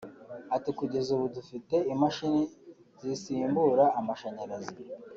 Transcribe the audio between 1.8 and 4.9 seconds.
imashini zisimbura amashanyarazi